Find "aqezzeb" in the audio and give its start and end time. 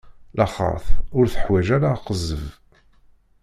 1.95-2.45